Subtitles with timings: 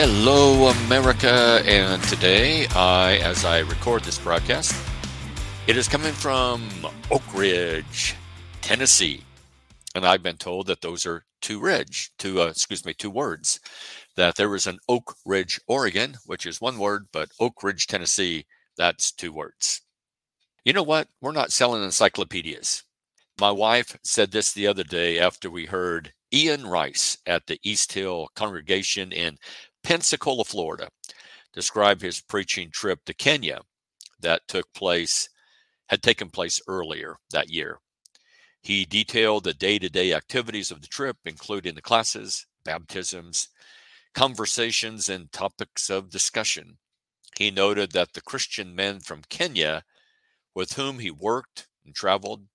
[0.00, 1.60] Hello, America.
[1.66, 4.72] And today, I, as I record this broadcast,
[5.66, 6.70] it is coming from
[7.10, 8.14] Oak Ridge,
[8.60, 9.24] Tennessee.
[9.96, 13.58] And I've been told that those are two ridge, two, uh, excuse me, two words.
[14.14, 18.46] That there is an Oak Ridge, Oregon, which is one word, but Oak Ridge, Tennessee,
[18.76, 19.80] that's two words.
[20.64, 21.08] You know what?
[21.20, 22.84] We're not selling encyclopedias.
[23.40, 27.92] My wife said this the other day after we heard Ian Rice at the East
[27.92, 29.38] Hill congregation in
[29.82, 30.88] Pensacola, Florida,
[31.52, 33.60] describe his preaching trip to Kenya
[34.20, 35.28] that took place,
[35.88, 37.78] had taken place earlier that year.
[38.60, 43.48] He detailed the day to day activities of the trip, including the classes, baptisms,
[44.14, 46.78] conversations, and topics of discussion.
[47.38, 49.84] He noted that the Christian men from Kenya
[50.54, 52.48] with whom he worked and traveled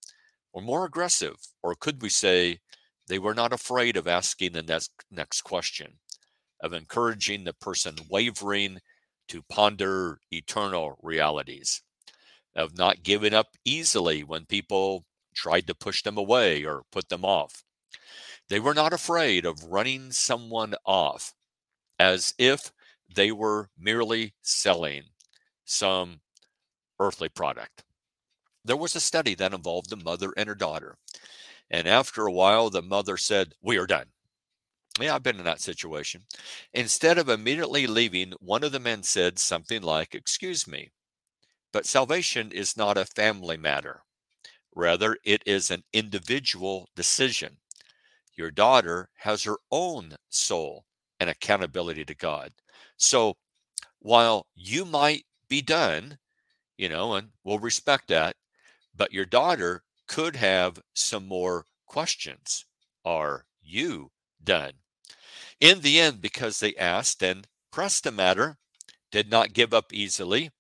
[0.53, 2.59] were more aggressive, or could we say
[3.08, 6.00] they were not afraid of asking the next, next question,
[6.64, 8.80] of encouraging the person wavering
[9.28, 11.83] to ponder eternal realities,
[12.56, 17.25] of not giving up easily when people tried to push them away or put them
[17.25, 17.64] off.
[18.50, 21.36] They were not afraid of running someone off
[22.00, 22.72] as if
[23.14, 25.03] they were merely selling
[25.66, 26.22] some
[27.00, 27.84] earthly product
[28.66, 30.97] there was a study that involved a mother and her daughter.
[31.69, 34.12] And after a while, the mother said, We are done.
[34.99, 36.25] Yeah, I've been in that situation.
[36.73, 40.91] Instead of immediately leaving, one of the men said something like, Excuse me,
[41.72, 44.03] but salvation is not a family matter.
[44.75, 47.59] Rather, it is an individual decision.
[48.35, 50.85] Your daughter has her own soul
[51.19, 52.53] and accountability to God.
[52.97, 53.38] So
[54.00, 56.19] while you might be done,
[56.78, 58.38] you know, and we'll respect that,
[58.95, 62.66] but your daughter could have some more questions.
[63.06, 64.12] Are you
[64.44, 64.82] done?
[65.59, 68.58] In the end, because they asked and pressed the matter,
[69.12, 70.52] did not give up easily,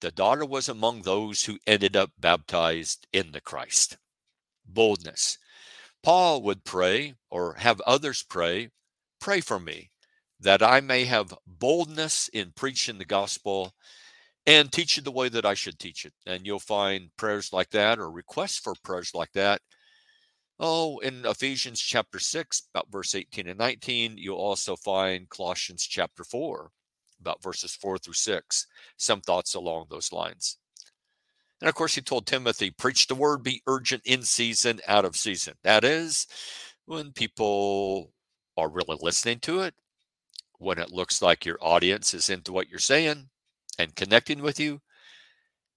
[0.00, 3.96] the daughter was among those who ended up baptized in the Christ.
[4.66, 5.38] Boldness.
[6.02, 8.68] Paul would pray or have others pray,
[9.20, 9.90] pray for me
[10.38, 13.72] that I may have boldness in preaching the gospel
[14.46, 16.12] and teach it the way that I should teach it.
[16.26, 19.62] And you'll find prayers like that or requests for prayers like that.
[20.58, 26.24] Oh, in Ephesians chapter 6, about verse 18 and 19, you'll also find Colossians chapter
[26.24, 26.70] 4,
[27.20, 30.56] about verses 4 through 6, some thoughts along those lines.
[31.60, 35.16] And of course, he told Timothy, preach the word, be urgent in season, out of
[35.16, 35.54] season.
[35.62, 36.26] That is,
[36.86, 38.12] when people
[38.56, 39.74] are really listening to it,
[40.58, 43.28] when it looks like your audience is into what you're saying,
[43.78, 44.80] and connecting with you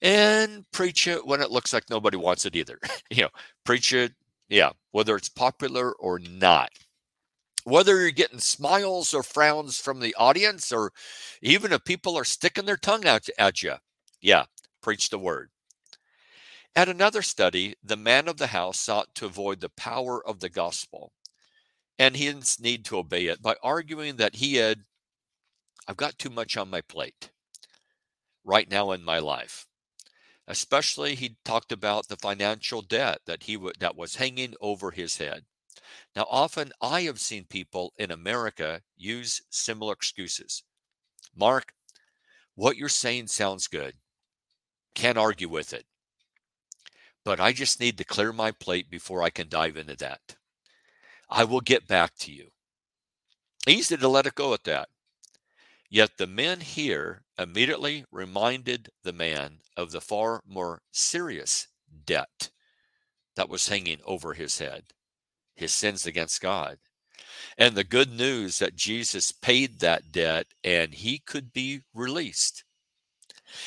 [0.02, 2.80] and preach it when it looks like nobody wants it either.
[3.10, 3.30] you know,
[3.66, 4.14] preach it,
[4.50, 6.72] yeah, whether it's popular or not.
[7.64, 10.92] Whether you're getting smiles or frowns from the audience, or
[11.42, 13.76] even if people are sticking their tongue out at you,
[14.22, 14.46] yeah,
[14.82, 15.52] preach the word.
[16.76, 20.50] At another study, the man of the house sought to avoid the power of the
[20.50, 21.14] gospel
[22.00, 24.86] and his need to obey it by arguing that he had,
[25.88, 27.32] I've got too much on my plate
[28.44, 29.69] right now in my life.
[30.50, 35.18] Especially, he talked about the financial debt that he w- that was hanging over his
[35.18, 35.46] head.
[36.16, 40.64] Now, often I have seen people in America use similar excuses.
[41.36, 41.74] Mark,
[42.56, 43.94] what you're saying sounds good.
[44.96, 45.86] Can't argue with it.
[47.24, 50.36] But I just need to clear my plate before I can dive into that.
[51.30, 52.50] I will get back to you.
[53.68, 54.90] Easy to let it go at that.
[55.90, 61.68] Yet the men here immediately reminded the man of the far more serious
[62.06, 62.50] debt
[63.36, 64.94] that was hanging over his head
[65.60, 66.80] his sins against God.
[67.58, 72.64] And the good news that Jesus paid that debt and he could be released.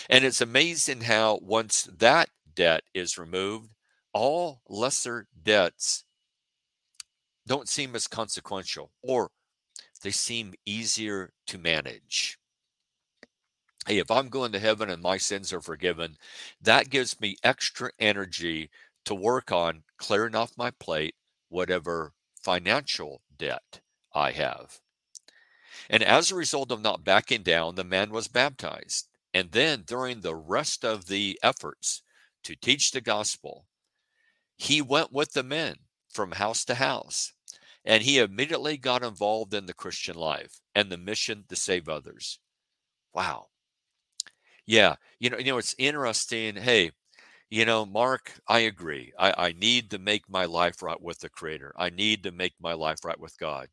[0.08, 3.74] And it's amazing how once that debt is removed,
[4.12, 6.04] all lesser debts
[7.46, 9.30] don't seem as consequential or
[10.02, 12.38] they seem easier to manage.
[13.86, 16.16] Hey, if I'm going to heaven and my sins are forgiven,
[16.60, 18.70] that gives me extra energy
[19.04, 21.16] to work on clearing off my plate
[21.48, 23.80] whatever financial debt
[24.14, 24.80] I have.
[25.90, 29.08] And as a result of not backing down, the man was baptized.
[29.34, 32.02] And then during the rest of the efforts
[32.44, 33.66] to teach the gospel,
[34.56, 35.76] he went with the men
[36.08, 37.32] from house to house,
[37.84, 42.38] and he immediately got involved in the Christian life and the mission to save others.
[43.14, 43.48] Wow.
[44.66, 44.96] Yeah.
[45.18, 46.56] You know, you know, it's interesting.
[46.56, 46.90] Hey,
[47.50, 49.12] you know, Mark, I agree.
[49.18, 51.74] I, I need to make my life right with the Creator.
[51.78, 53.68] I need to make my life right with God.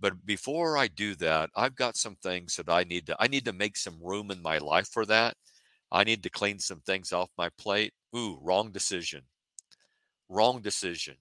[0.00, 3.44] But before I do that, I've got some things that I need to I need
[3.46, 5.36] to make some room in my life for that.
[5.92, 7.94] I need to clean some things off my plate.
[8.16, 9.22] Ooh, wrong decision.
[10.28, 11.16] Wrong decision.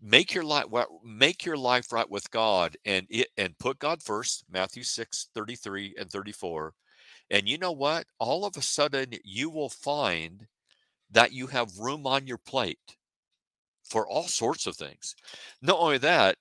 [0.00, 0.66] Make your life
[1.04, 5.94] make your life right with God and it and put God first, Matthew 6, 33
[5.98, 6.72] and 34.
[7.30, 8.06] And you know what?
[8.18, 10.46] All of a sudden you will find
[11.10, 12.96] that you have room on your plate
[13.82, 15.14] for all sorts of things.
[15.62, 16.36] Not only that,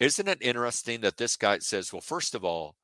[0.00, 2.76] isn't it interesting that this guy says, well, first of all,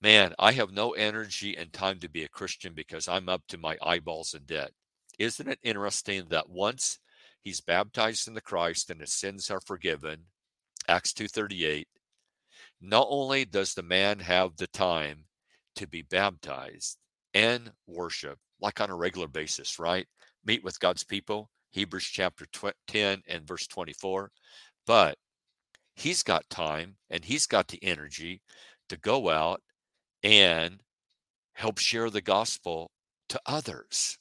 [0.00, 3.58] man, I have no energy and time to be a Christian because I'm up to
[3.58, 4.70] my eyeballs in debt.
[5.18, 6.98] Isn't it interesting that once
[7.42, 10.26] he's baptized in the Christ and his sins are forgiven,
[10.88, 11.86] Acts 2:38,
[12.80, 15.24] not only does the man have the time
[15.76, 16.98] to be baptized
[17.34, 20.06] and worship like on a regular basis, right?
[20.44, 22.46] Meet with God's people, Hebrews chapter
[22.86, 24.30] 10 and verse 24,
[24.86, 25.16] but
[25.96, 28.42] he's got time and he's got the energy
[28.88, 29.62] to go out
[30.22, 30.80] and
[31.54, 32.90] help share the gospel
[33.28, 34.18] to others.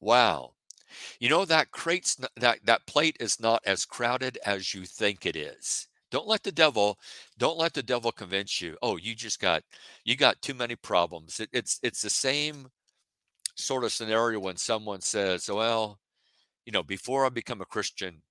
[0.00, 0.54] Wow.
[1.20, 5.36] You know that crates that that plate is not as crowded as you think it
[5.36, 5.88] is.
[6.10, 6.98] Don't let the devil
[7.38, 8.76] don't let the devil convince you.
[8.82, 9.62] Oh, you just got
[10.04, 11.40] you got too many problems.
[11.40, 12.68] It, it's it's the same
[13.56, 16.00] sort of scenario when someone says, "Well,
[16.66, 18.22] you know, before I become a Christian,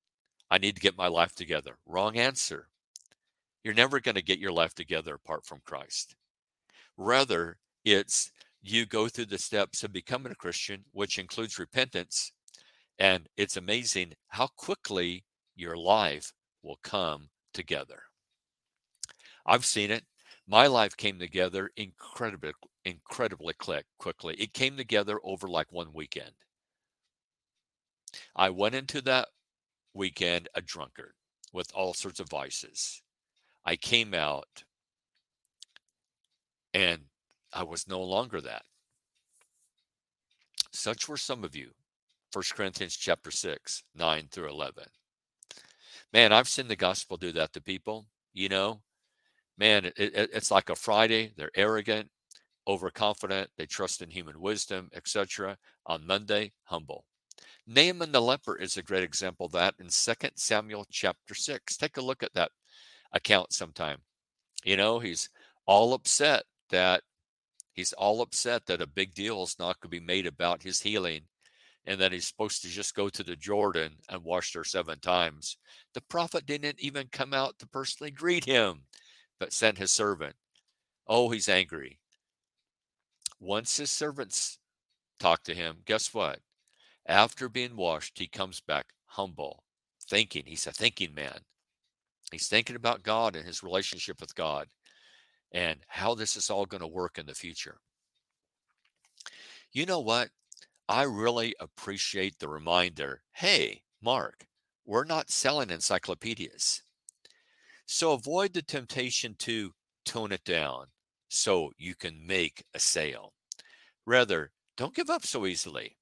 [0.50, 2.68] I need to get my life together." Wrong answer.
[3.64, 6.16] You're never going to get your life together apart from Christ.
[6.98, 8.32] Rather, it's
[8.62, 12.32] you go through the steps of becoming a Christian, which includes repentance.
[13.00, 18.04] And it's amazing how quickly your life will come together.
[19.46, 20.06] I've seen it.
[20.48, 22.54] My life came together incredibly,
[22.86, 24.36] incredibly quick, quickly.
[24.36, 26.34] It came together over like one weekend.
[28.36, 29.30] I went into that
[29.94, 31.14] weekend a drunkard
[31.54, 33.02] with all sorts of vices.
[33.66, 34.64] I came out
[36.74, 37.04] and
[37.54, 38.64] I was no longer that.
[40.72, 41.72] Such were some of you.
[42.34, 44.86] 1 Corinthians chapter 6, 9 through 11.
[46.14, 48.06] Man, I've seen the gospel do that to people.
[48.34, 48.82] You know,
[49.58, 51.34] man, it, it, it's like a Friday.
[51.36, 52.10] They're arrogant,
[52.68, 53.50] overconfident.
[53.58, 55.58] They trust in human wisdom, etc.
[55.86, 57.06] On Monday, humble.
[57.68, 61.78] Naaman the leper is a great example of that in 2 Samuel chapter 6.
[61.78, 62.52] Take a look at that
[63.12, 63.98] account sometime.
[64.64, 65.30] You know, he's
[65.66, 67.04] all upset that
[67.74, 70.82] he's all upset that a big deal is not going to be made about his
[70.82, 71.24] healing
[71.86, 75.58] and that he's supposed to just go to the Jordan and wash there seven times.
[75.94, 78.84] The prophet didn't even come out to personally greet him,
[79.40, 80.36] but sent his servant.
[81.08, 82.00] Oh, he's angry.
[83.40, 84.60] Once his servants
[85.20, 86.40] talk to him, guess what?
[87.08, 89.64] After being washed, he comes back humble,
[90.08, 90.44] thinking.
[90.46, 91.40] He's a thinking man.
[92.32, 94.68] He's thinking about God and his relationship with God
[95.52, 97.80] and how this is all going to work in the future.
[99.74, 100.30] You know what?
[100.92, 104.46] I really appreciate the reminder hey, Mark,
[104.86, 106.84] we're not selling encyclopedias.
[107.86, 109.72] So avoid the temptation to
[110.04, 110.88] tone it down
[111.30, 113.32] so you can make a sale.
[114.06, 115.96] Rather, don't give up so easily.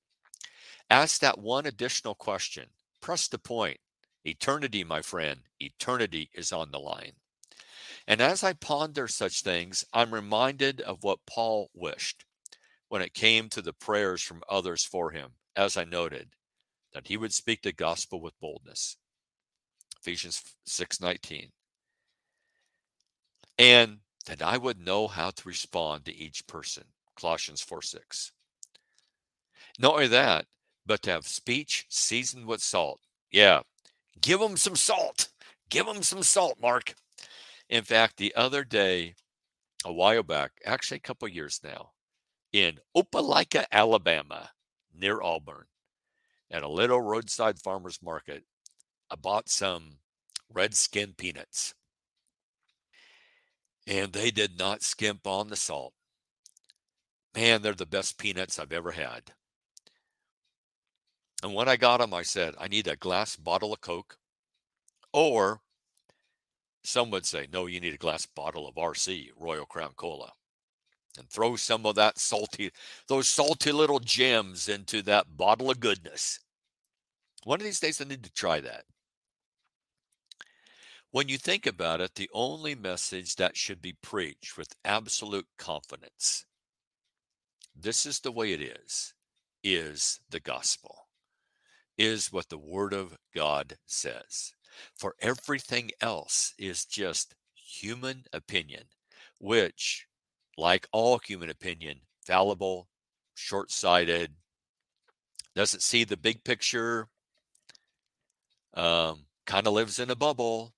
[0.89, 2.65] Ask that one additional question.
[3.00, 3.77] Press the point.
[4.25, 7.13] Eternity, my friend, eternity is on the line.
[8.08, 12.25] And as I ponder such things, I'm reminded of what Paul wished
[12.89, 16.36] when it came to the prayers from others for him, as I noted,
[16.93, 18.98] that he would speak the gospel with boldness.
[20.01, 21.51] Ephesians 6:19.
[23.58, 26.93] And that I would know how to respond to each person.
[27.15, 28.31] Colossians 4:6.
[29.77, 30.48] Not only that,
[30.86, 33.01] but to have speech seasoned with salt.
[33.31, 33.62] Yeah,
[34.19, 35.29] give them some salt.
[35.69, 36.96] Give them some salt, Mark.
[37.69, 39.15] In fact, the other day,
[39.86, 41.91] a while back, actually a couple years now,
[42.51, 44.51] in Opelika, Alabama,
[44.94, 45.65] near Auburn,
[46.51, 48.44] at a little roadside farmer's market,
[49.12, 49.98] I bought some
[50.51, 51.74] red skin peanuts.
[53.88, 55.94] And they did not skimp on the salt.
[57.36, 59.32] Man, they're the best peanuts I've ever had.
[61.41, 64.18] And when I got them, I said, I need a glass bottle of Coke
[65.13, 65.62] or
[66.84, 70.32] some would say, no, you need a glass bottle of RC, Royal Crown Cola,
[71.19, 72.71] and throw some of that salty,
[73.07, 76.39] those salty little gems into that bottle of goodness.
[77.43, 78.85] One of these days, I need to try that.
[81.11, 86.45] When you think about it, the only message that should be preached with absolute confidence,
[87.75, 89.13] this is the way it is,
[89.63, 91.07] is the gospel,
[91.97, 94.53] is what the Word of God says.
[94.95, 98.83] For everything else is just human opinion,
[99.39, 100.05] which,
[100.59, 102.87] like all human opinion, fallible,
[103.33, 104.33] short sighted,
[105.55, 107.07] doesn't see the big picture,
[108.73, 110.73] um, kind of lives in a bubble.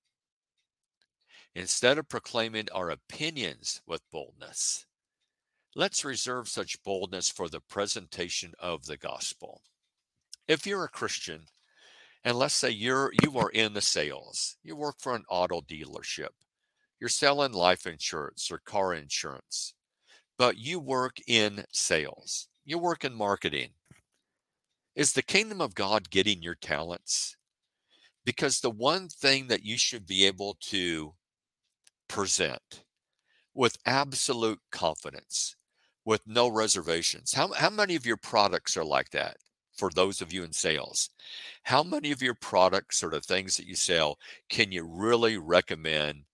[1.54, 4.86] Instead of proclaiming our opinions with boldness,
[5.74, 9.60] let's reserve such boldness for the presentation of the gospel.
[10.48, 11.42] If you're a Christian,
[12.24, 16.30] and let's say you're you are in the sales, you work for an auto dealership,
[17.02, 19.74] you're selling life insurance or car insurance,
[20.38, 23.70] but you work in sales, you work in marketing.
[24.94, 27.36] Is the kingdom of God getting your talents?
[28.24, 31.14] Because the one thing that you should be able to
[32.08, 32.84] present
[33.52, 35.56] with absolute confidence,
[36.04, 37.32] with no reservations.
[37.32, 39.38] How, how many of your products are like that
[39.76, 41.10] for those of you in sales?
[41.64, 44.18] How many of your products or the things that you sell
[44.48, 46.26] can you really recommend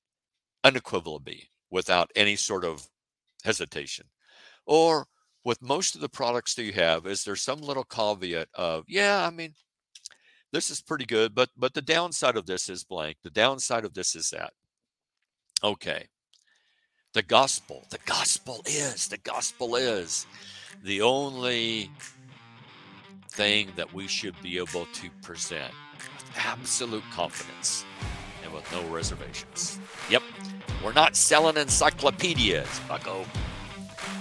[0.68, 2.86] unequivocally without any sort of
[3.44, 4.06] hesitation?
[4.66, 5.06] Or
[5.44, 9.26] with most of the products that you have, is there some little caveat of, yeah,
[9.26, 9.54] I mean,
[10.52, 13.16] this is pretty good, but but the downside of this is blank.
[13.22, 14.52] The downside of this is that.
[15.62, 16.06] Okay.
[17.12, 20.26] The gospel, the gospel is, the gospel is
[20.84, 21.90] the only
[23.30, 27.84] thing that we should be able to present with absolute confidence
[28.48, 29.78] and with no reservations.
[30.10, 30.22] Yep,
[30.84, 33.24] we're not selling encyclopedias, bucko.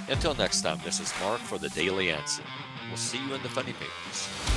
[0.10, 2.44] Until next time, this is Mark for the Daily Answer.
[2.88, 4.57] We'll see you in the funny papers.